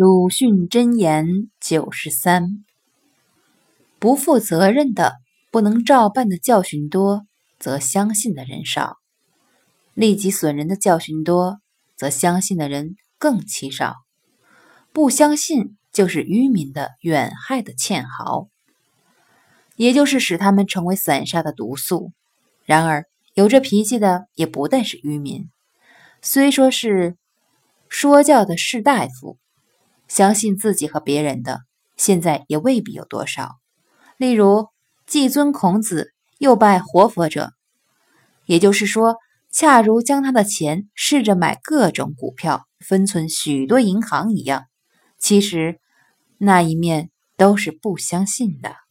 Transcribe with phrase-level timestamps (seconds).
[0.00, 2.64] 鲁迅箴言九十三：
[3.98, 5.14] 不负责任的、
[5.50, 7.26] 不能照办的教训多，
[7.58, 8.92] 则相信的人少；
[9.94, 11.58] 利己损人的教训多，
[11.96, 13.96] 则相信的人更其少。
[14.92, 18.48] 不相信就是愚民的远害的堑壕，
[19.74, 22.12] 也就是使他们成为散沙的毒素。
[22.64, 25.50] 然而，有这脾气的也不但是愚民，
[26.22, 27.16] 虽说是
[27.88, 29.36] 说教的士大夫。
[30.08, 31.60] 相信自己和别人的，
[31.96, 33.56] 现在也未必有多少。
[34.16, 34.66] 例如，
[35.06, 37.52] 既尊孔子又拜活佛者，
[38.46, 39.16] 也就是说，
[39.52, 44.64] 恰如将他的钱试着买各种股票，分存许多银行一样。
[45.18, 45.78] 其实，
[46.38, 48.87] 那一面都是不相信的。